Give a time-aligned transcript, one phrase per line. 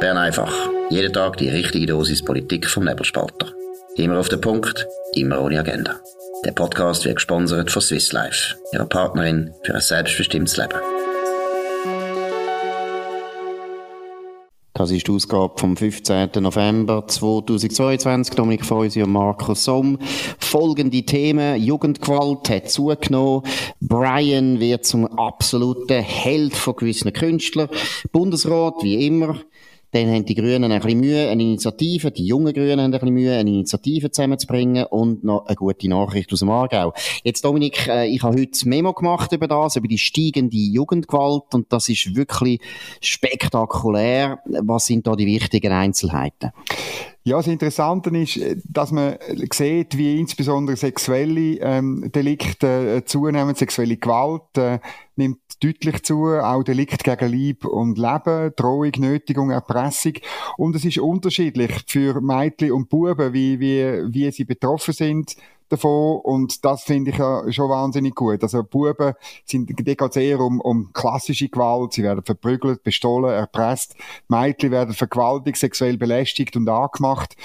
[0.00, 0.54] Bern einfach.
[0.90, 3.52] Jeden Tag die richtige Dosis Politik vom Nebelspalter.
[3.96, 5.96] Immer auf den Punkt, immer ohne Agenda.
[6.44, 10.78] Der Podcast wird gesponsert von Swiss Life, ihrer Partnerin für ein selbstbestimmtes Leben.
[14.78, 16.30] Das ist die Ausgabe vom 15.
[16.38, 18.36] November 2022.
[18.36, 19.98] Dominik Feusi und Markus Somm.
[20.38, 21.60] Folgende Themen.
[21.60, 23.42] Jugendgewalt hat zugenommen.
[23.80, 27.68] Brian wird zum absoluten Held von gewissen Künstlern.
[28.12, 29.40] Bundesrat, wie immer.
[29.92, 33.14] Dann haben die Grünen ein bisschen Mühe, eine Initiative, die jungen Grünen haben ein bisschen
[33.14, 36.92] Mühe, eine Initiative zusammenzubringen und noch eine gute Nachricht aus dem Aargau.
[37.24, 41.72] Jetzt, Dominik, äh, ich habe heute Memo gemacht über das, über die steigende Jugendgewalt und
[41.72, 42.60] das ist wirklich
[43.00, 44.40] spektakulär.
[44.44, 46.52] Was sind da die wichtigen Einzelheiten?
[47.28, 49.16] Ja, das Interessante ist, dass man
[49.52, 54.78] sieht, wie insbesondere sexuelle ähm, Delikte äh, zunehmen, sexuelle Gewalt äh,
[55.14, 60.14] nimmt deutlich zu, auch Delikt gegen Leib und Leben, Drohung, Nötigung, Erpressung.
[60.56, 65.36] Und es ist unterschiedlich für Mädchen und Buben, wie, wie, wie sie betroffen sind
[65.68, 68.42] davon und das finde ich ja schon wahnsinnig gut.
[68.42, 73.94] Also Buben sind, da geht eher um, um klassische Gewalt, sie werden verprügelt, bestohlen, erpresst,
[74.28, 77.36] Mädchen werden vergewaltigt, sexuell belästigt und angemacht.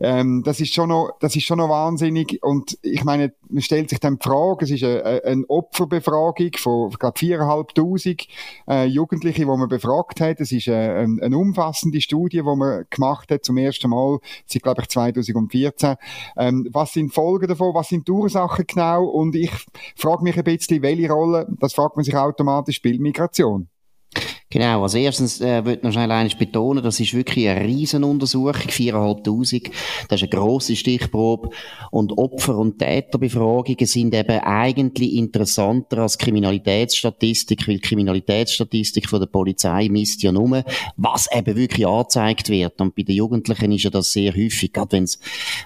[0.00, 2.42] Ähm, das ist schon noch, das ist schon noch wahnsinnig.
[2.42, 6.90] Und ich meine, man stellt sich dann die Frage, es ist eine, eine Opferbefragung von,
[6.90, 8.26] glaube, viereinhalbtausend
[8.68, 10.40] äh, Jugendliche, die man befragt hat.
[10.40, 14.62] Es ist eine, eine, eine umfassende Studie, die man gemacht hat zum ersten Mal, seit,
[14.62, 15.96] glaube ich, 2014.
[16.36, 17.74] Ähm, was sind Folgen davon?
[17.74, 19.04] Was sind die Ursachen genau?
[19.04, 19.52] Und ich
[19.96, 23.68] frage mich ein bisschen, welche Rolle, das fragt man sich automatisch, spielt Migration.
[24.48, 28.52] Genau, als erstens äh, würde ich noch schnell eines betonen, das ist wirklich eine Riesenuntersuchung,
[28.52, 29.72] 4'500,
[30.08, 31.50] das ist eine grosse Stichprobe.
[31.90, 39.88] Und Opfer- und Täterbefragungen sind eben eigentlich interessanter als Kriminalitätsstatistik, weil Kriminalitätsstatistik von der Polizei
[39.90, 40.62] misst ja nur,
[40.96, 42.80] was eben wirklich angezeigt wird.
[42.80, 45.18] Und bei den Jugendlichen ist ja das sehr häufig, gerade wenn es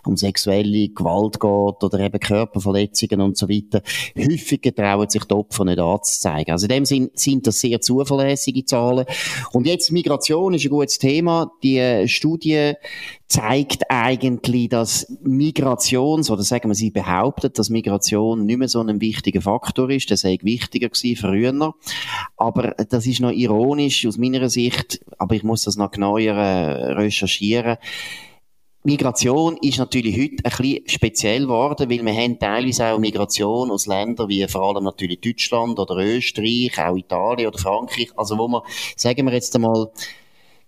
[0.06, 3.82] um sexuelle Gewalt geht oder eben Körperverletzungen und so weiter,
[4.16, 6.52] häufig trauen sich die Opfer nicht anzuzeigen.
[6.52, 9.04] Also in dem Sinn sind das sehr zuverlässige Zahlen.
[9.52, 11.52] Und jetzt Migration ist ein gutes Thema.
[11.62, 12.74] Die äh, Studie
[13.26, 19.00] zeigt eigentlich, dass Migration, oder sagen wir, sie behauptet, dass Migration nicht mehr so ein
[19.00, 20.10] wichtiger Faktor ist.
[20.10, 21.74] Das sei wichtiger gewesen früher.
[22.36, 25.00] Aber das ist noch ironisch aus meiner Sicht.
[25.18, 27.76] Aber ich muss das noch genauer äh, recherchieren.
[28.82, 33.86] Migration ist natürlich heute ein bisschen speziell geworden, weil wir haben teilweise auch Migration aus
[33.86, 38.62] Ländern wie vor allem natürlich Deutschland oder Österreich, auch Italien oder Frankreich, also wo man,
[38.96, 39.90] sagen wir jetzt einmal,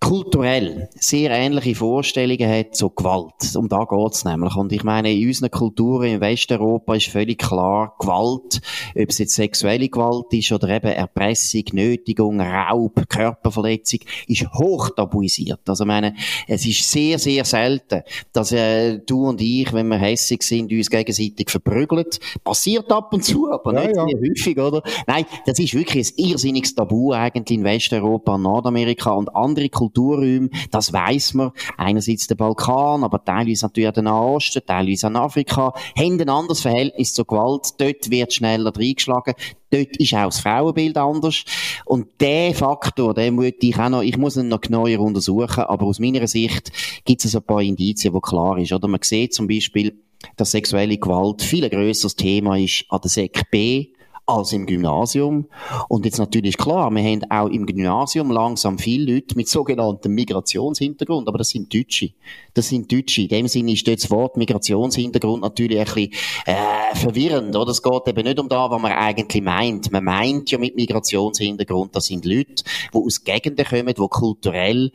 [0.02, 3.54] kulturell sehr ähnliche Vorstellungen hat zu Gewalt.
[3.54, 4.56] Um da geht's nämlich.
[4.56, 8.60] Und ich meine, in unseren Kulturen in Westeuropa ist völlig klar, Gewalt,
[8.96, 15.60] ob es jetzt sexuelle Gewalt ist oder eben Erpressung, Nötigung, Raub, Körperverletzung, ist hoch tabuisiert.
[15.68, 16.16] Also ich meine,
[16.48, 18.02] es ist sehr, sehr selten,
[18.32, 22.06] dass äh, du und ich, wenn wir hässig sind, uns gegenseitig verprügeln.
[22.42, 24.06] Passiert ab und zu, aber ja, nicht ja.
[24.06, 24.82] sehr häufig, oder?
[25.06, 30.50] Nein, das ist wirklich ein irrsinniges Tabu eigentlich in Westeuropa, Nordamerika und andere Kulturen Kulturräume,
[30.70, 31.52] das weiß man.
[31.76, 36.28] Einerseits der Balkan, aber teilweise natürlich auch der Nahe Osten, teilweise auch Afrika, haben ein
[36.28, 37.74] anderes Verhältnis zur Gewalt.
[37.78, 39.34] Dort wird schneller reingeschlagen.
[39.70, 41.44] Dort ist auch das Frauenbild anders.
[41.84, 45.86] Und der Faktor, den muss ich auch noch, ich muss ihn noch genauer untersuchen, aber
[45.86, 46.72] aus meiner Sicht
[47.04, 48.88] gibt es ein paar Indizien, wo klar ist, oder?
[48.88, 49.94] Man sieht zum Beispiel,
[50.36, 53.88] dass sexuelle Gewalt viel grösseres Thema ist an der SEC B
[54.26, 55.48] als im Gymnasium.
[55.88, 61.28] Und jetzt natürlich klar, wir haben auch im Gymnasium langsam viele Leute mit sogenanntem Migrationshintergrund,
[61.28, 62.10] aber das sind Deutsche.
[62.54, 63.22] Das sind Deutsche.
[63.22, 66.12] In dem Sinne ist das Wort Migrationshintergrund natürlich ein bisschen
[66.46, 67.70] äh, verwirrend, oder?
[67.70, 69.90] Es geht eben nicht um da, was man eigentlich meint.
[69.90, 74.92] Man meint ja mit Migrationshintergrund, das sind Leute, die aus Gegenden kommen, die kulturell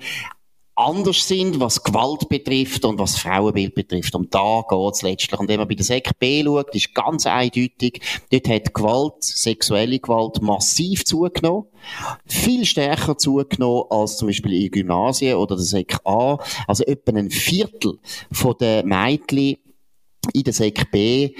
[0.77, 4.13] anders sind, was Gewalt betrifft und was Frauenbild betrifft.
[4.15, 5.39] Um da geht's letztlich.
[5.39, 8.01] Und wenn man bei der SEC B schaut, ist ganz eindeutig,
[8.31, 11.65] dort hat Gewalt, sexuelle Gewalt massiv zugenommen.
[12.25, 16.37] Viel stärker zugenommen als zum Beispiel in Gymnasien oder der SEC A.
[16.67, 17.99] Also etwa ein Viertel
[18.59, 19.57] den Mädchen
[20.33, 21.33] in der SEC B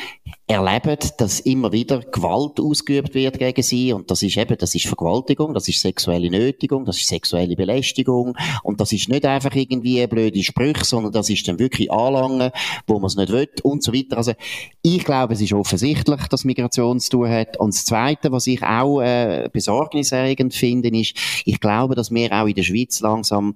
[0.47, 3.91] erleben, dass immer wieder Gewalt ausgeübt wird gegen sie.
[3.91, 8.38] Und das ist eben, das ist Vergewaltigung, das ist sexuelle Nötigung, das ist sexuelle Belästigung.
[8.63, 12.51] Und das ist nicht einfach irgendwie blöde Sprüche, sondern das ist dann wirklich Anlangen,
[12.88, 14.17] wo man es nicht will und so weiter.
[14.17, 14.33] Also
[14.81, 17.57] ich glaube, es ist offensichtlich, dass Migration zu tun hat.
[17.57, 22.47] Und das Zweite, was ich auch äh, besorgniserregend finde, ist, ich glaube, dass wir auch
[22.47, 23.55] in der Schweiz langsam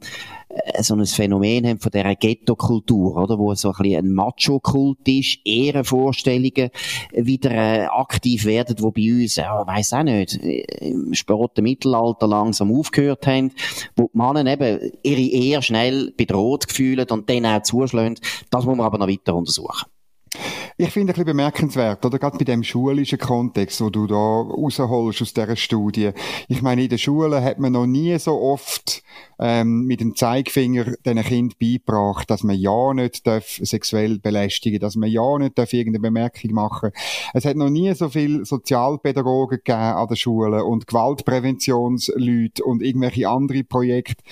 [0.82, 3.38] so ein Phänomen haben von dieser Ghetto-Kultur, oder?
[3.38, 6.70] Wo so ein bisschen ein Macho-Kult ist, Ehrenvorstellungen
[7.14, 12.72] wieder äh, aktiv werden, wo bei uns, ja, weiss auch nicht, im späten Mittelalter langsam
[12.78, 13.52] aufgehört haben,
[13.96, 18.16] wo die Männer eben ihre Ehe schnell bedroht fühlen und dann auch zuschlagen.
[18.50, 19.91] Das muss man aber noch weiter untersuchen.
[20.78, 25.22] Ich finde ein bisschen bemerkenswert, oder gerade bei dem schulischen Kontext, wo du da rausholst
[25.22, 26.12] aus dieser Studie.
[26.48, 29.04] Ich meine, in der Schule hat man noch nie so oft
[29.40, 34.96] ähm, mit dem Zeigefinger den Kind beigebracht, dass man ja nicht darf sexuell belästigen, dass
[34.96, 36.92] man ja nicht darf irgendeine Bemerkung machen.
[37.34, 43.28] Es hat noch nie so viel Sozialpädagogen gegeben an der Schule und Gewaltpräventionsleute und irgendwelche
[43.30, 44.24] andere Projekte.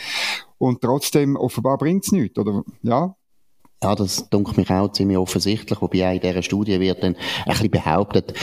[0.57, 2.63] Und trotzdem, offenbar bringt's nichts, oder?
[2.81, 3.15] Ja?
[3.81, 7.52] Ja, das dunkelt mich auch ziemlich offensichtlich, wobei auch in dieser Studie wird dann ein
[7.52, 8.34] bisschen behauptet,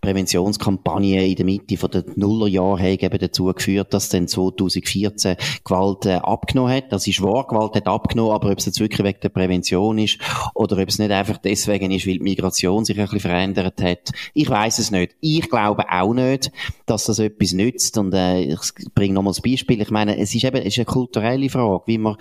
[0.00, 6.06] Präventionskampagnen in der Mitte von den Nullerjahren haben eben dazu geführt, dass dann 2014 Gewalt
[6.06, 6.92] äh, abgenommen hat.
[6.92, 10.18] Das ist wahr, Gewalt hat abgenommen, aber ob es jetzt wirklich wegen der Prävention ist
[10.54, 14.12] oder ob es nicht einfach deswegen ist, weil die Migration sich ein bisschen verändert hat,
[14.32, 15.16] ich weiß es nicht.
[15.20, 16.52] Ich glaube auch nicht,
[16.86, 18.60] dass das etwas nützt und äh, ich
[18.94, 19.82] bringe nochmal das Beispiel.
[19.82, 22.16] Ich meine, es ist eben es ist eine kulturelle Frage, wie man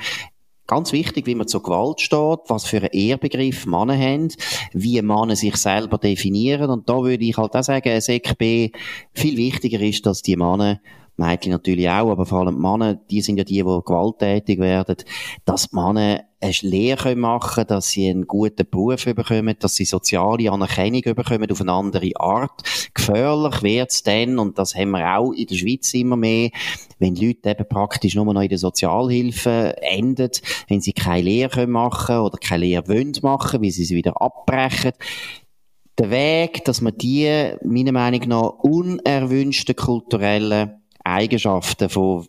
[0.66, 4.30] Ganz wichtig, wie man zur Gewalt steht, was für einen Ehrbegriff Männer haben,
[4.72, 6.70] wie Männer sich selber definieren.
[6.70, 8.72] Und da würde ich halt auch sagen, SECB
[9.14, 10.80] viel wichtiger ist, dass die Männer
[11.16, 14.98] Mädchen natürlich auch, aber vor allem die Männer, die sind ja die, die gewalttätig werden,
[15.46, 19.86] dass die Männer eine Lehre machen können, dass sie einen guten Beruf bekommen, dass sie
[19.86, 22.64] soziale Anerkennung bekommen auf eine andere Art.
[22.94, 26.50] Gefährlich wird es dann, und das haben wir auch in der Schweiz immer mehr,
[27.00, 30.32] wenn Leute eben praktisch nur noch in der Sozialhilfe enden,
[30.68, 34.20] wenn sie keine Lehre machen können oder keine Lehre wollen machen, wie sie sie wieder
[34.22, 34.92] abbrechen.
[36.00, 42.26] Der Weg, dass man die, meiner Meinung nach, unerwünschten kulturellen Eigenschaften von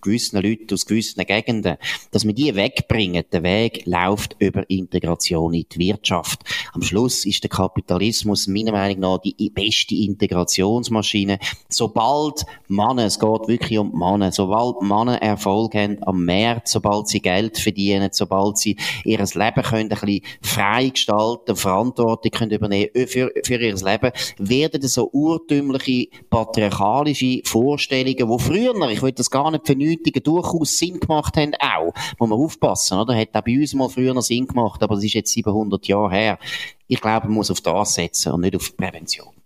[0.00, 1.76] gewissen Leuten aus gewissen Gegenden,
[2.10, 3.24] dass wir die wegbringen.
[3.32, 6.42] Der Weg läuft über Integration in die Wirtschaft.
[6.72, 11.38] Am Schluss ist der Kapitalismus meiner Meinung nach die beste Integrationsmaschine.
[11.68, 17.20] Sobald Männer, es geht wirklich um Männer, sobald Männer Erfolg haben am Markt, sobald sie
[17.20, 23.32] Geld verdienen, sobald sie ihr Leben können ein bisschen frei gestalten, Verantwortung können übernehmen für,
[23.44, 29.50] für ihr Leben, werden so urtümliche patriarchalische Vorstellungen Bewegungen, die früher, ich will das gar
[29.50, 33.16] nicht vernötigen, durchaus Sinn gemacht haben, auch, muss man aufpassen, oder?
[33.16, 36.38] Hat auch bei uns mal früher Sinn gemacht, aber es ist jetzt 700 Jahre her.
[36.86, 39.37] Ich glaube, man muss auf das setzen und nicht auf Prävention.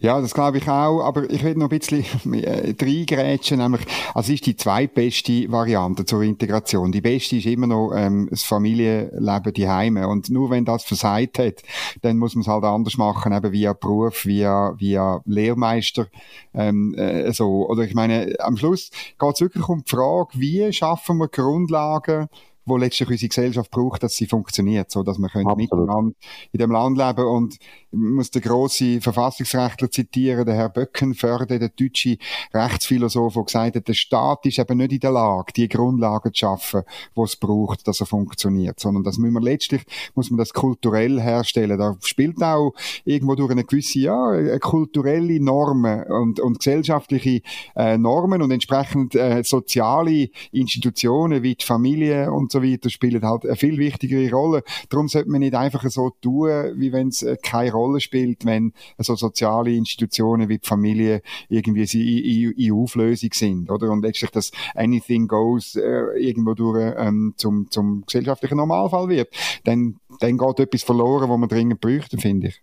[0.00, 3.82] Ja, das glaube ich auch, aber ich will noch ein bisschen äh, reingrätschen, nämlich,
[4.14, 6.92] also ist die zweitbeste Variante zur Integration.
[6.92, 11.38] Die beste ist immer noch ähm, das Familienleben die Heime und nur wenn das versagt
[11.38, 11.62] hat,
[12.02, 16.06] dann muss man es halt anders machen, eben via Beruf, via, via Lehrmeister,
[16.54, 17.68] ähm, äh, so.
[17.68, 22.28] Oder ich meine, am Schluss geht es wirklich um die Frage, wie schaffen wir Grundlagen
[22.66, 26.14] wo letztlich unsere Gesellschaft braucht, dass sie funktioniert, so dass wir können miteinander
[26.52, 27.58] in dem Land leben und
[27.96, 32.18] muss den grossen Verfassungsrechtler zitieren, der Herr Böckenförde, der deutsche
[32.52, 36.40] Rechtsphilosoph, der gesagt hat, der Staat ist eben nicht in der Lage, die Grundlagen zu
[36.40, 36.82] schaffen,
[37.16, 39.82] die es braucht, dass er funktioniert, sondern das müssen wir letztlich,
[40.14, 41.78] muss man das kulturell herstellen.
[41.78, 42.72] Da spielt auch
[43.04, 47.40] irgendwo durch eine gewisse, ja, eine kulturelle Normen und, und gesellschaftliche
[47.74, 53.44] äh, Normen und entsprechend äh, soziale Institutionen wie die Familie und so weiter spielen halt
[53.44, 54.62] eine viel wichtigere Rolle.
[54.88, 58.72] Darum sollte man nicht einfach so tun, wie wenn es äh, keine Rolle spielt, wenn
[58.98, 63.90] so soziale Institutionen wie die Familie irgendwie in, in, in Auflösung sind, oder?
[63.90, 69.28] Und letztlich das Anything Goes äh, irgendwo durch ähm, zum, zum gesellschaftlichen Normalfall wird.
[69.64, 72.62] Dann, dann geht etwas verloren, was man dringend bräuchte, finde ich.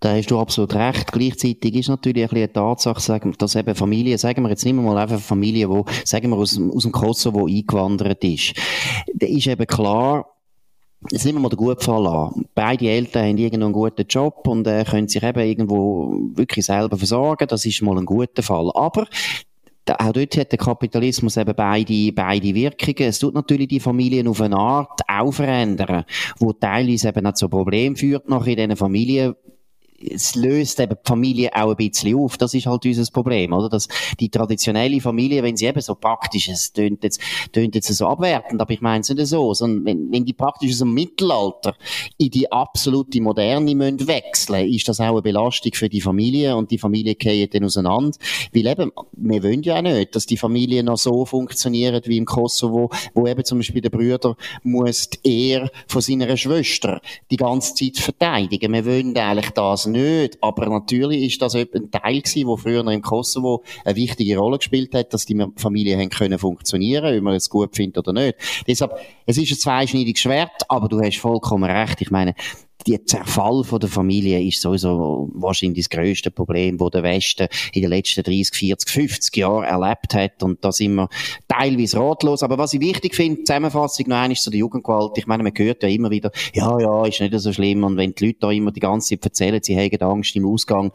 [0.00, 1.12] Da hast du absolut recht.
[1.12, 5.20] Gleichzeitig ist natürlich ein eine Tatsache, dass eben Familie, sagen wir jetzt nicht mal einfach
[5.20, 8.54] Familie, wo, sagen wir aus, aus dem Kosovo eingewandert ist.
[9.14, 10.26] Da ist eben klar,
[11.08, 12.46] Jetzt nehmen wir mal den guten Fall an.
[12.54, 16.98] Beide Eltern haben irgendwo einen guten Job und äh, können sich eben irgendwo wirklich selber
[16.98, 17.48] versorgen.
[17.48, 18.70] Das ist mal ein guter Fall.
[18.74, 19.06] Aber
[19.98, 23.08] auch dort hat der Kapitalismus eben beide, beide Wirkungen.
[23.08, 26.04] Es tut natürlich die Familien auf eine Art auch verändern,
[26.38, 29.34] wo teilweise eben auch zu Problemen führt noch in diesen Familien,
[30.08, 32.36] es löst eben die Familie auch ein bisschen auf.
[32.38, 33.68] Das ist halt unser Problem, oder?
[33.68, 33.88] Dass
[34.18, 37.20] die traditionelle Familie, wenn sie eben so praktisch ist, tönt jetzt,
[37.52, 40.72] tönt jetzt so abwertend, aber ich meine es nicht so, sondern wenn, wenn die praktisch
[40.72, 41.74] aus dem Mittelalter
[42.18, 46.70] in die absolute Moderne müssen wechseln, ist das auch eine Belastung für die Familie und
[46.70, 48.18] die Familie geht dann auseinander.
[48.54, 52.24] Weil eben, wir wollen ja auch nicht, dass die Familie noch so funktioniert wie im
[52.24, 57.98] Kosovo, wo eben zum Beispiel der Brüder muss die von seiner Schwester die ganze Zeit
[57.98, 58.72] verteidigen.
[58.72, 60.38] Wir wollen eigentlich das nicht.
[60.40, 64.94] Aber natürlich ist das ein Teil gewesen, wo früher im Kosovo eine wichtige Rolle gespielt
[64.94, 68.36] hat, dass die Familien haben können funktionieren, ob man es gut findet oder nicht.
[68.66, 72.00] Deshalb, es ist ein zweischneidiges Schwert, aber du hast vollkommen recht.
[72.00, 72.34] Ich meine,
[72.86, 77.82] der Zerfall von der Familie ist sowieso wahrscheinlich das grösste Problem, wo der Westen in
[77.82, 80.42] den letzten 30, 40, 50 Jahren erlebt hat.
[80.42, 81.08] Und da sind wir
[81.48, 82.42] teilweise ratlos.
[82.42, 85.16] Aber was ich wichtig finde, Zusammenfassung noch einmal zu der Jugendgewalt.
[85.18, 87.84] Ich meine, man hört ja immer wieder, ja, ja, ist nicht so schlimm.
[87.84, 90.92] Und wenn die Leute da immer die ganze Zeit erzählen, sie hätten Angst im Ausgang,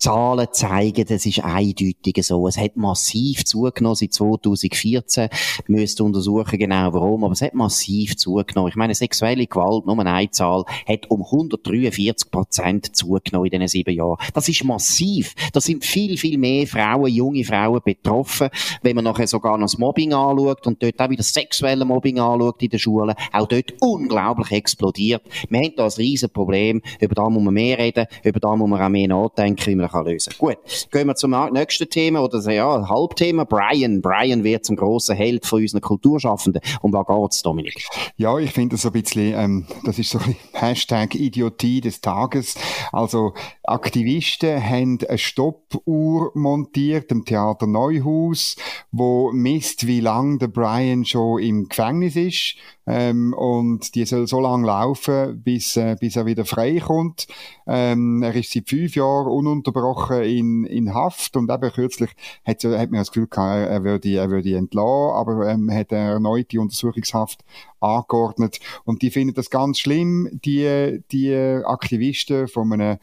[0.00, 2.48] Zahlen zeigen, das ist eindeutig so.
[2.48, 5.28] Es hat massiv zugenommen seit 2014.
[5.66, 8.70] Wir müssen untersuchen genau warum, aber es hat massiv zugenommen.
[8.70, 13.94] Ich meine, sexuelle Gewalt, nur eine Zahl, hat um 143 Prozent zugenommen in diesen sieben
[13.94, 14.16] Jahren.
[14.32, 15.34] Das ist massiv.
[15.52, 18.48] Da sind viel, viel mehr Frauen, junge Frauen betroffen.
[18.80, 22.62] Wenn man nachher sogar noch das Mobbing anschaut und dort auch wieder sexuelle Mobbing anschaut
[22.62, 25.22] in den Schulen, auch dort unglaublich explodiert.
[25.50, 26.80] Wir haben da ein riesen Problem.
[27.00, 30.32] Über da muss man mehr reden, über da muss man auch mehr nachdenken, kann lösen.
[30.38, 30.58] Gut,
[30.90, 33.44] gehen wir zum nächsten Thema oder ja, Halbthema.
[33.44, 34.00] Brian.
[34.00, 36.62] Brian wird zum grossen Held von unseren Kulturschaffenden.
[36.82, 37.84] Um was geht's, Dominik?
[38.16, 42.00] Ja, ich finde das so ein bisschen, ähm, das ist so ein Hashtag Idiotie des
[42.00, 42.54] Tages.
[42.92, 43.34] Also
[43.70, 48.56] Aktivisten haben eine Stoppuhr montiert im Theater Neuhaus,
[48.90, 52.56] wo misst, wie lange der Brian schon im Gefängnis ist
[52.90, 57.28] ähm, und die soll so lange laufen, bis, äh, bis er wieder frei kommt.
[57.66, 62.10] Ähm, er ist seit fünf Jahren ununterbrochen in, in Haft und eben kürzlich
[62.44, 66.14] hat, hat man das Gefühl gehabt, er würde, er würde entlassen, aber ähm, hat eine
[66.14, 67.44] erneute Untersuchungshaft
[67.78, 68.58] angeordnet.
[68.84, 72.98] Und die finden das ganz schlimm, die, die Aktivisten von einem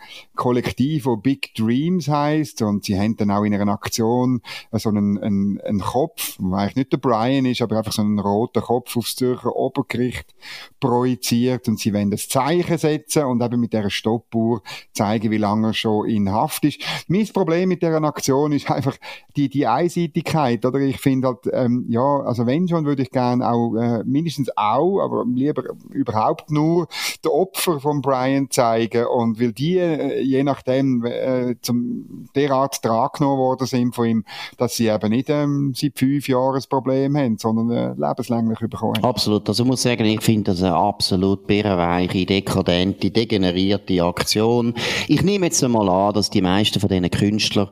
[0.58, 5.20] Kollektiv, wo Big Dreams heißt und sie haben dann auch in einer Aktion so einen,
[5.20, 9.16] einen, einen Kopf, eigentlich nicht der Brian ist, aber einfach so einen roten Kopf aufs
[9.16, 10.34] Zürcher Obergericht
[10.80, 15.68] projiziert und sie wollen das Zeichen setzen und eben mit dieser Stoppuhr zeigen, wie lange
[15.68, 16.82] er schon in Haft ist.
[17.08, 18.98] Mein Problem mit dieser Aktion ist einfach
[19.36, 20.80] die, die Einseitigkeit, oder?
[20.80, 25.02] Ich finde halt, ähm, ja, also wenn schon, würde ich gerne auch äh, mindestens auch,
[25.02, 26.88] aber lieber überhaupt nur
[27.24, 33.38] die Opfer von Brian zeigen und weil die, äh, je nachdem, äh, zum derart genommen
[33.38, 34.26] worden sind von ihm,
[34.58, 38.98] dass sie eben nicht ähm, seit fünf Jahren ein Problem haben, sondern äh, lebenslänglich bekommen
[38.98, 39.06] haben.
[39.06, 39.48] Absolut.
[39.48, 44.74] Also ich muss sagen, ich finde das eine absolut birrenweiche, dekadente, degenerierte Aktion.
[45.08, 47.70] Ich nehme jetzt einmal an, dass die meisten von diesen Künstlern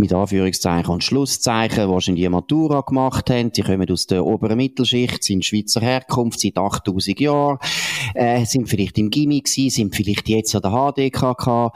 [0.00, 3.50] mit Anführungszeichen und Schlusszeichen wahrscheinlich die Matura gemacht haben.
[3.54, 7.58] Sie kommen aus der oberen Mittelschicht, sind Schweizer Herkunft seit 8000 Jahren,
[8.14, 11.72] äh, sind vielleicht im Gimmick gewesen, sind vielleicht jetzt an der HDKK,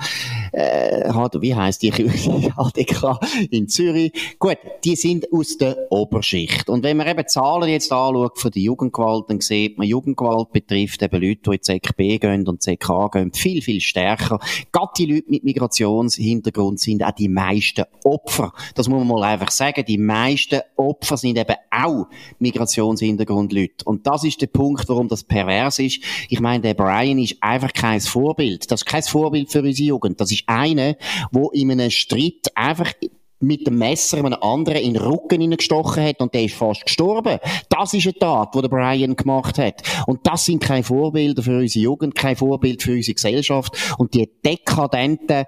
[0.55, 1.91] äh, wie heisst die
[2.57, 3.19] HDK
[3.51, 4.13] in Zürich.
[4.39, 6.69] Gut, die sind aus der Oberschicht.
[6.69, 11.03] Und wenn man eben Zahlen jetzt anschaut von der Jugendgewalt, dann sieht man, Jugendgewalt betrifft
[11.03, 14.39] eben Leute, die in ZKB gehen und ZK gehen, viel, viel stärker.
[14.71, 18.53] Gerade die Leute mit Migrationshintergrund sind auch die meisten Opfer.
[18.75, 19.85] Das muss man mal einfach sagen.
[19.87, 22.07] Die meisten Opfer sind eben auch
[22.39, 23.85] Migrationshintergrundleute.
[23.85, 26.01] Und das ist der Punkt, warum das pervers ist.
[26.29, 28.71] Ich meine, der Brian ist einfach kein Vorbild.
[28.71, 30.21] Das ist kein Vorbild für unsere Jugend.
[30.21, 30.97] Das ist einer,
[31.31, 32.93] wo in einem Streit einfach
[33.41, 37.39] mit dem Messer einem anderen in den Rücken hineingestochen hat und der ist fast gestorben.
[37.69, 39.83] Das ist eine Tat, die der Brian gemacht hat.
[40.07, 43.95] Und das sind keine Vorbilder für unsere Jugend, kein Vorbild für unsere Gesellschaft.
[43.99, 45.45] Und die dekadenten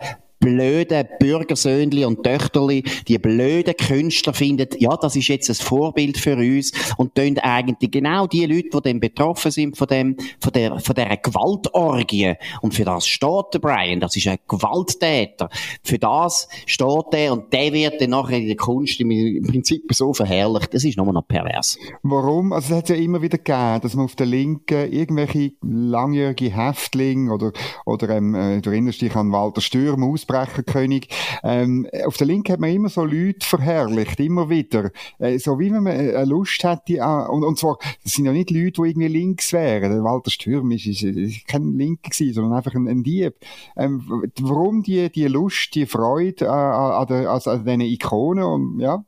[0.47, 6.37] blöden Bürgersöhnli und Töchterli, die blöden Künstler finden, ja, das ist jetzt ein Vorbild für
[6.37, 10.79] uns und tun eigentlich genau die Leute, die dann betroffen sind von dem, von der,
[10.79, 12.35] von der Gewaltorgie.
[12.63, 15.49] Und für das steht der Brian, das ist ein Gewalttäter.
[15.83, 20.15] Für das steht er und der wird dann nachher in der Kunst im Prinzip so
[20.15, 20.73] verherrlicht.
[20.73, 21.77] Das ist nur noch pervers.
[22.05, 22.53] Warum?
[22.53, 27.33] Also es hat ja immer wieder gegeben, dass man auf der Linken irgendwelche langjährige Häftlinge
[27.33, 27.53] oder,
[27.85, 31.09] oder ähm, äh, du erinnerst dich an Walter Stürm aus Ausbrecherkönig.
[31.43, 34.91] Ähm, auf der Linken hat man immer so Leute verherrlicht, immer wieder.
[35.19, 38.27] Äh, so wie wenn man äh, eine Lust hätte, äh, und, und zwar, das sind
[38.27, 39.91] ja nicht Leute, die irgendwie links wären.
[39.91, 43.35] Der Walter Stürm ist, ist, ist kein Linker gewesen, sondern einfach ein, ein Dieb.
[43.77, 44.03] Ähm,
[44.41, 49.05] warum die, die Lust, die Freude äh, an, der, also an diesen Ikonen und, ja?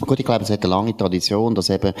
[0.00, 1.92] Gut, ich glaube, es hat eine lange Tradition, dass eben,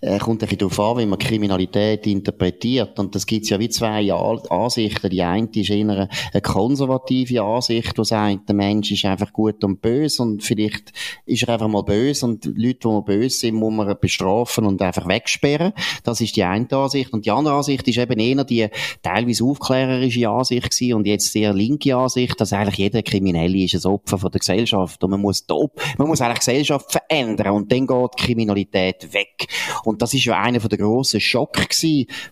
[0.00, 2.98] äh, kommt ein bisschen darauf an, wie man Kriminalität interpretiert.
[2.98, 5.10] Und das gibt's ja wie zwei Ansichten.
[5.10, 9.82] Die eine ist eher eine, konservative Ansicht, die sagt, der Mensch ist einfach gut und
[9.82, 10.92] böse und vielleicht
[11.26, 14.80] ist er einfach mal böse und Leute, die mal böse sind, muss man bestrafen und
[14.80, 15.72] einfach wegsperren.
[16.04, 17.12] Das ist die eine Ansicht.
[17.12, 18.68] Und die andere Ansicht ist eben eher die
[19.02, 23.92] teilweise aufklärerische Ansicht gewesen und jetzt die linke Ansicht, dass eigentlich jeder Kriminelle ist ein
[23.92, 25.44] Opfer von der Gesellschaft und man muss,
[25.98, 29.46] man muss eigentlich Gesellschaft verändern verändern und dann geht die Kriminalität weg.
[29.84, 31.58] Und das ist ja einer der grossen Schock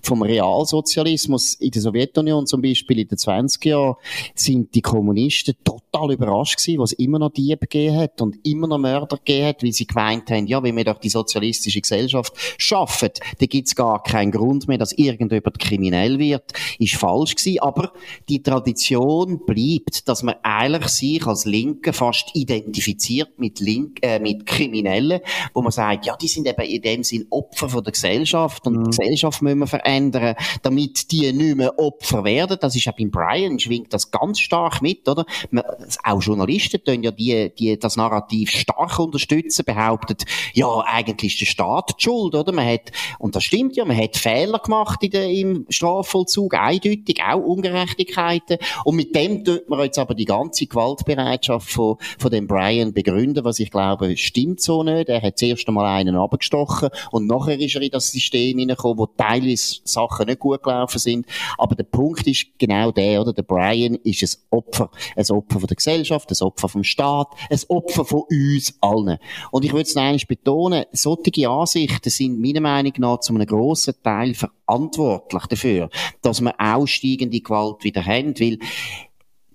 [0.03, 1.55] vom Realsozialismus.
[1.55, 3.95] In der Sowjetunion zum Beispiel in den 20er Jahren
[4.35, 8.79] sind die Kommunisten total überrascht gewesen, was immer noch Diebe gegeben hat und immer noch
[8.79, 13.11] Mörder gegeben hat, weil sie gemeint haben, ja, wenn wir doch die sozialistische Gesellschaft schaffen,
[13.39, 16.53] dann gibt's gar keinen Grund mehr, dass irgendjemand kriminell wird.
[16.79, 17.93] Ist falsch gewesen, aber
[18.29, 24.47] die Tradition bleibt, dass man eigentlich sich als Linke fast identifiziert mit Link, äh, mit
[24.47, 25.21] Kriminellen,
[25.55, 28.77] wo man sagt, ja, die sind eben in dem Sinn Opfer von der Gesellschaft und
[28.77, 28.85] mhm.
[28.85, 32.59] die Gesellschaft müssen wir verändern, damit die nicht mehr Opfer werden.
[32.61, 35.25] Das ist ja beim Brian schwingt das ganz stark mit, oder?
[35.51, 35.65] Man,
[36.05, 41.47] auch Journalisten tun ja die, die das Narrativ stark unterstützen, behauptet, ja, eigentlich ist der
[41.47, 42.53] Staat die schuld, oder?
[42.53, 47.21] Man hat, und das stimmt ja, man hat Fehler gemacht in der, im Strafvollzug, eindeutig,
[47.23, 48.59] auch Ungerechtigkeiten.
[48.85, 53.45] Und mit dem tut man jetzt aber die ganze Gewaltbereitschaft von, von dem Brian begründen,
[53.45, 55.09] was ich glaube, stimmt so nicht.
[55.09, 59.07] Er hat zuerst einmal einen abgestochen und nachher ist er in das System hineingekommen, wo
[59.07, 61.27] teilweise Sachen nicht gut gelaufen sind.
[61.59, 63.33] Aber der Punkt ist genau der, oder?
[63.33, 64.91] Der Brian ist ein Opfer.
[65.17, 69.19] Ein Opfer von der Gesellschaft, ein Opfer vom Staat, ein Opfer von uns allen.
[69.51, 73.95] Und ich würde es noch betonen, solche Ansichten sind meiner Meinung nach zu einem grossen
[74.03, 75.91] Teil verantwortlich dafür,
[76.23, 78.59] dass wir aussteigende Gewalt wieder haben, weil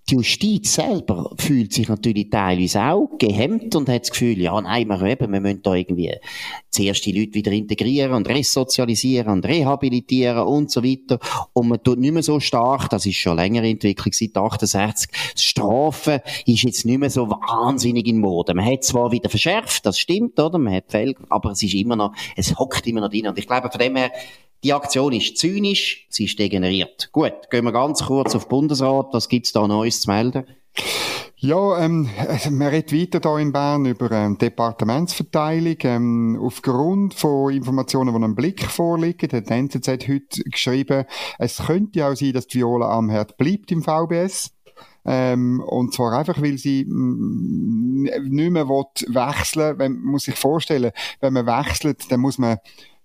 [0.10, 4.88] die Justiz selber fühlt sich natürlich teilweise auch gehemmt und hat das Gefühl, ja, nein,
[4.88, 6.14] wir, eben, wir müssen da irgendwie
[6.70, 11.20] zuerst die Leute wieder integrieren und resozialisieren und rehabilitieren und so weiter.
[11.54, 15.44] Und man tut nicht mehr so stark, das ist schon längere Entwicklung seit 68, das
[15.44, 18.54] Strafen ist jetzt nicht mehr so wahnsinnig in Mode.
[18.54, 20.60] Man hat zwar wieder verschärft, das stimmt, oder?
[20.60, 23.28] Man hat Fälle, aber es ist immer noch, es hockt immer noch drin.
[23.28, 24.12] Und ich glaube, von dem her,
[24.66, 27.10] die Aktion ist zynisch, sie ist degeneriert.
[27.12, 29.10] Gut, gehen wir ganz kurz auf Bundesrat.
[29.12, 30.48] Was gibt's da Neues zu melden?
[31.36, 32.10] Ja, ähm,
[32.50, 35.78] man redet weiter hier in Bern über ähm, Departementsverteilung.
[35.84, 41.06] Ähm, aufgrund von Informationen, die einem Blick vorliegen, hat die NZZ heute geschrieben,
[41.38, 44.52] es könnte auch sein, dass die Viola Amherd bleibt im VBS.
[45.06, 49.90] Ähm, und zwar einfach, weil sie mm, nicht mehr wechseln will.
[49.90, 50.92] Man muss sich vorstellen,
[51.22, 52.58] wenn man wechselt, dann muss man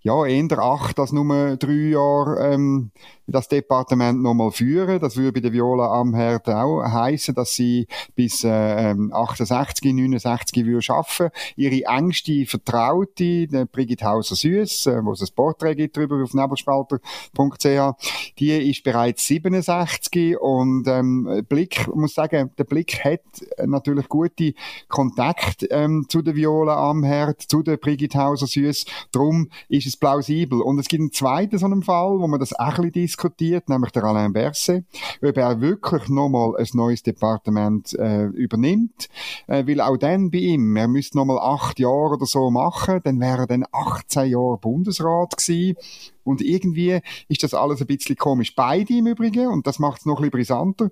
[0.03, 2.91] ja, eher acht als nur drei Jahre ähm,
[3.31, 5.01] das Departement nochmal führen.
[5.01, 10.93] Das würde bei der Viola Amherd auch heißen, dass sie bis äh, 68, 69 würde
[10.93, 11.31] arbeiten.
[11.57, 18.39] Ihre engste Vertraute, die Brigitte Hauser-Süss, äh, wo es ein Porträt gibt darüber auf nebelspalter.ch,
[18.39, 23.21] die ist bereits 67 und ähm, Blick, muss sagen, der Blick hat
[23.65, 24.55] natürlich gute
[24.89, 28.85] Kontakt ähm, zu der Viola Amherd, zu der Brigitte Hauser-Süss.
[29.13, 30.61] Darum ist es plausibel.
[30.61, 33.69] Und es gibt einen zweiten so einen Fall, wo man das auch ein bisschen diskutiert,
[33.69, 34.85] nämlich der Alain Berset,
[35.23, 39.09] ob er wirklich nochmal ein neues Departement äh, übernimmt,
[39.47, 43.21] äh, weil auch dann bei ihm, er müsste nochmal acht Jahre oder so machen, dann
[43.21, 45.77] wäre er dann 18 Jahre Bundesrat gewesen.
[46.25, 48.55] Und irgendwie ist das alles ein bisschen komisch.
[48.55, 50.91] Beide im Übrigen, und das macht es noch ein bisschen brisanter,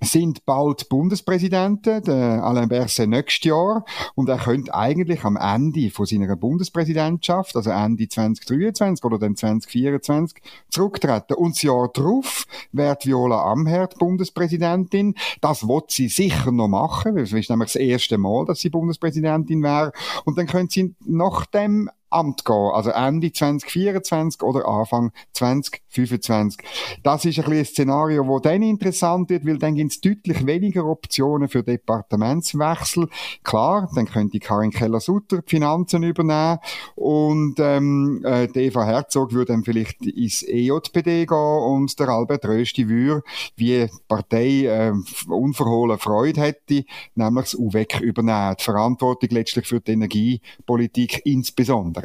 [0.00, 3.84] sind bald Bundespräsidenten, der Alain Berset nächstes Jahr,
[4.14, 10.40] und er könnte eigentlich am Ende von seiner Bundespräsidentschaft, also Ende 2023 oder dann 2024,
[10.68, 11.34] zurücktreten.
[11.34, 15.14] Und das Jahr darauf wird Viola Amherd Bundespräsidentin.
[15.40, 18.70] Das wird sie sicher noch machen, weil es ist nämlich das erste Mal, dass sie
[18.70, 19.92] Bundespräsidentin wäre.
[20.24, 26.58] Und dann könnte sie nach dem Amt gehen, also Ende 2024 oder Anfang 2025.
[27.02, 30.46] Das ist ein, bisschen ein Szenario, wo dann interessant wird, weil dann gibt es deutlich
[30.46, 33.08] weniger Optionen für Departementswechsel.
[33.42, 36.58] Klar, dann könnte Karin Keller-Sutter die Finanzen übernehmen
[36.94, 42.88] und ähm, äh, Eva Herzog würde dann vielleicht ins EJPD gehen und der Albert Rösti
[42.88, 43.22] würde,
[43.56, 44.92] wie die Partei äh,
[45.28, 48.56] unverhohlen Freude hätte, nämlich das UWEC übernehmen.
[48.58, 51.97] Die Verantwortung letztlich für die Energiepolitik insbesondere.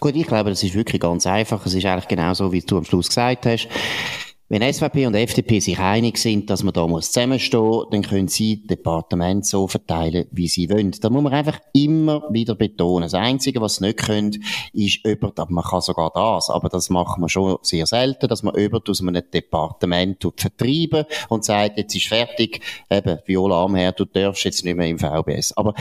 [0.00, 1.64] Gut, ich glaube, das ist wirklich ganz einfach.
[1.64, 3.68] Es ist eigentlich genau so, wie du am Schluss gesagt hast.
[4.50, 8.66] Wenn SVP und FDP sich einig sind, dass man da muss zusammenstehen, dann können sie
[8.66, 10.90] Departement so verteilen, wie sie wollen.
[10.90, 13.02] Da muss man einfach immer wieder betonen.
[13.02, 17.18] Das Einzige, was sie nicht können, ist jemand, man kann sogar das, aber das macht
[17.18, 22.06] man schon sehr selten, dass man jemand aus einem Departement vertreiben und sagt, jetzt ist
[22.06, 25.54] fertig, eben, Viola Amher, du darfst jetzt nicht mehr im VBS.
[25.58, 25.74] Aber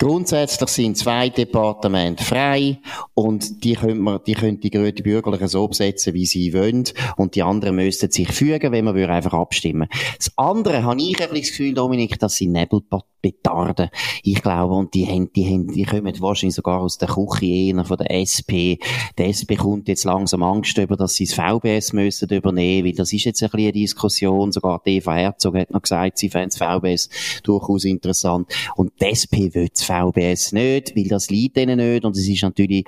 [0.00, 2.78] Grundsätzlich sind zwei Departemente frei
[3.12, 6.84] und die können, wir, die können die Gröte Bürgerlichen so besetzen, wie sie wollen
[7.18, 11.28] und die anderen müssten sich fügen, wenn man einfach abstimmen Das andere habe ich ein
[11.28, 13.10] das Gefühl, Dominik, das sind Nebelparteien.
[13.20, 13.90] Petarden.
[14.22, 17.84] Ich glaube, und die haben, die haben, die kommen wahrscheinlich sogar aus der Küche eher
[17.84, 18.78] von der SP.
[19.18, 23.12] Die SP kommt jetzt langsam Angst über, dass sie das VBS müssen übernehmen, weil das
[23.12, 24.52] ist jetzt ein bisschen eine Diskussion.
[24.52, 28.52] Sogar die Eva Herzog hat noch gesagt, sie fände das VBS durchaus interessant.
[28.76, 32.04] Und die SP will das VBS nicht, weil das liegt ihnen nicht.
[32.04, 32.84] Und es ist natürlich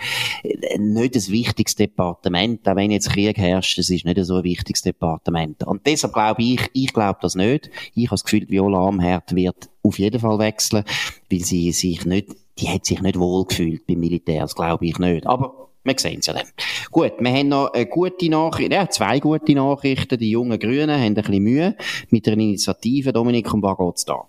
[0.79, 4.83] nicht das wichtigste Departement, auch wenn jetzt Krieg herrscht, es ist nicht so ein wichtiges
[4.83, 5.65] Departement.
[5.65, 7.71] Und deshalb glaube ich, ich glaube das nicht.
[7.95, 10.85] Ich habe das Gefühl, Viola Amherd wird auf jeden Fall wechseln,
[11.31, 14.99] weil sie sich nicht, die hat sich nicht wohl gefühlt beim Militär, das glaube ich
[14.99, 15.27] nicht.
[15.27, 16.47] Aber wir sehen es ja dann.
[16.91, 20.19] Gut, wir haben noch eine gute Nachricht, ja, zwei gute Nachrichten.
[20.19, 21.77] Die jungen Grünen haben ein bisschen Mühe
[22.11, 23.13] mit der Initiative.
[23.13, 24.29] Dominik, um was geht's da?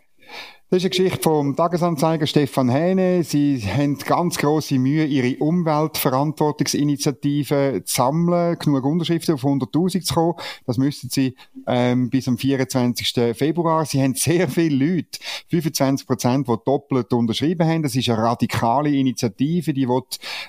[0.74, 3.24] Das ist eine Geschichte vom Tagesanzeiger Stefan Hähne.
[3.24, 10.34] Sie haben ganz große Mühe, ihre Umweltverantwortungsinitiative zu sammeln, genug Unterschriften auf 100.000 zu kommen.
[10.66, 11.36] Das müssten sie
[11.68, 13.38] ähm, bis am 24.
[13.38, 13.86] Februar.
[13.86, 17.84] Sie haben sehr viele Leute, 25 Prozent, die doppelt unterschrieben haben.
[17.84, 20.02] Das ist eine radikale Initiative, die will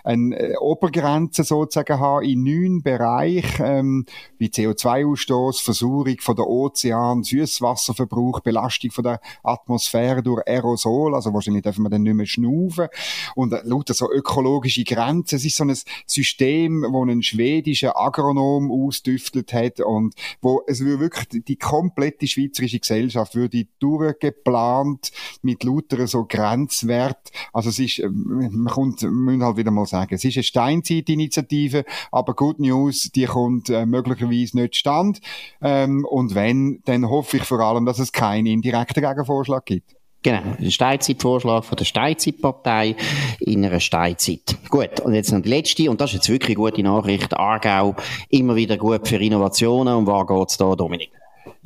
[0.04, 4.06] eine äh, Obergrenze sozusagen haben in neun Bereichen, ähm,
[4.38, 11.32] wie CO2-Ausstoß, Versuchung von der Ozean, Süßwasserverbrauch, Belastung von der Atmosphäre, wären durch Aerosol, also
[11.32, 12.88] wahrscheinlich dürfen wir dann nicht mehr schnaufen.
[13.34, 15.36] Und äh, lauter so ökologische Grenzen.
[15.36, 21.44] Es ist so ein System, wo ein schwedischer Agronom ausdüftelt hat und wo es wirklich
[21.44, 25.10] die komplette schweizerische Gesellschaft würde durchgeplant
[25.42, 27.30] mit lauter so Grenzwert.
[27.52, 31.84] Also es ist, äh, man kommt, muss halt wieder mal sagen, es ist eine Steinzeitinitiative,
[32.12, 35.20] aber Good News, die kommt äh, möglicherweise nicht stand.
[35.60, 39.96] Ähm, und wenn, dann hoffe ich vor allem, dass es keinen indirekten Gegenvorschlag gibt.
[40.24, 42.96] Genau, ein Steinzeitvorschlag von der Steinzeitpartei
[43.40, 44.56] in einer Steinzeit.
[44.70, 47.94] Gut, und jetzt noch die letzte, und das ist jetzt wirklich gute Nachricht, Aargau,
[48.30, 49.94] immer wieder gut für Innovationen.
[49.94, 51.10] Und was geht's da, Dominik?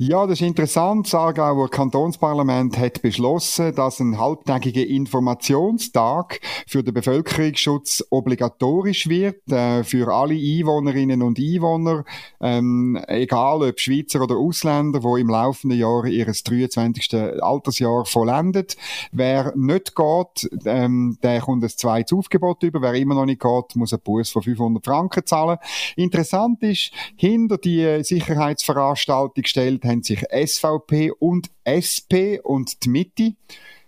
[0.01, 1.07] Ja, das ist interessant.
[1.07, 9.83] Das Aargauer Kantonsparlament hat beschlossen, dass ein halbtägiger Informationstag für den Bevölkerungsschutz obligatorisch wird, äh,
[9.83, 12.05] für alle Einwohnerinnen und Einwohner,
[12.39, 17.43] ähm, egal ob Schweizer oder Ausländer, wo im laufenden Jahr ihres 23.
[17.43, 18.77] Altersjahr vollendet.
[19.11, 22.81] Wer nicht geht, ähm, der kommt ein zweites Aufgebot über.
[22.81, 25.57] Wer immer noch nicht geht, muss einen Bus von 500 Franken zahlen.
[25.97, 33.33] Interessant ist, hinter die Sicherheitsveranstaltung gestellt haben sich SVP und SP und die Mitte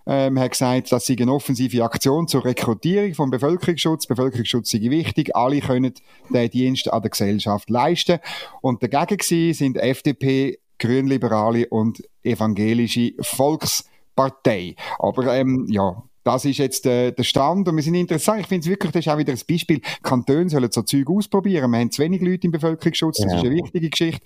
[0.05, 4.07] ähm, hat gesagt, das sei eine offensive Aktion zur Rekrutierung vom Bevölkerungsschutz.
[4.07, 5.35] Bevölkerungsschutz sei wichtig.
[5.35, 5.93] Alle können
[6.29, 8.19] den Dienst an der Gesellschaft leisten.
[8.61, 14.75] Und dagegen sind FDP, Grünliberale und Evangelische Volkspartei.
[14.97, 18.41] Aber ähm, ja, das ist jetzt äh, der Stand und wir sind interessant.
[18.41, 19.81] Ich finde es wirklich, das ist auch wieder ein Beispiel.
[20.03, 21.71] Kantone sollen so Zeug ausprobieren.
[21.71, 23.37] Wir haben zu wenig Leute im Bevölkerungsschutz, das ja.
[23.37, 24.25] ist eine wichtige Geschichte.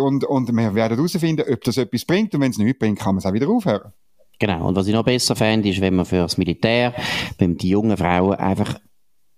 [0.00, 3.14] Und, und wir werden herausfinden, ob das etwas bringt und wenn es nichts bringt, kann
[3.14, 3.92] man es auch wieder aufhören.
[4.38, 4.68] Genau.
[4.68, 6.94] Und was ich noch besser fände, ist, wenn man für das Militär,
[7.38, 8.78] wenn die jungen Frauen einfach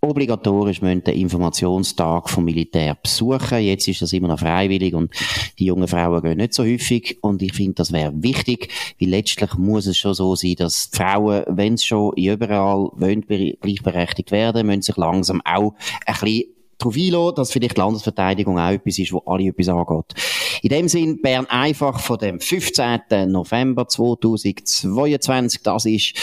[0.00, 3.58] obligatorisch müssen den Informationstag vom Militär besuchen.
[3.58, 5.12] Jetzt ist das immer noch freiwillig und
[5.58, 9.54] die jungen Frauen gehen nicht so häufig und ich finde, das wäre wichtig, weil letztlich
[9.54, 14.66] muss es schon so sein, dass die Frauen, wenn sie schon überall wollen, gleichberechtigt werden,
[14.66, 15.74] müssen sich langsam auch
[16.06, 16.44] ein bisschen
[16.80, 20.14] darauf einlassen, dass vielleicht Landesverteidigung auch etwas ist, wo alle etwas angeht.
[20.62, 23.30] In dem Sinn, Bern einfach von dem 15.
[23.30, 26.14] November 2022, das ist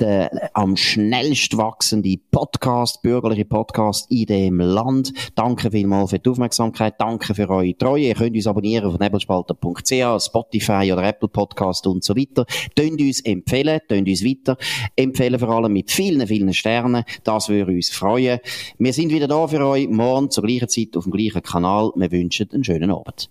[0.00, 5.12] der am schnellst wachsende Podcast, bürgerliche Podcast in dem Land.
[5.34, 8.08] Danke vielmals für die Aufmerksamkeit, danke für eure Treue.
[8.08, 12.46] Ihr könnt uns abonnieren auf nebelspalter.ch, Spotify oder Apple Podcast und so weiter.
[12.74, 14.56] Tönt uns empfehlen, tönt uns weiter
[14.96, 17.04] empfehlen, vor allem mit vielen, vielen Sternen.
[17.24, 18.40] Das würde uns freuen.
[18.78, 21.92] Wir sind wieder da für euch, morgen zur gleichen Zeit auf dem gleichen Kanal.
[21.96, 23.30] Wir wünschen einen schönen Abend.